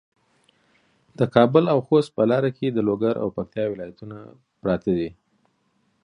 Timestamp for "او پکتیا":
3.23-3.65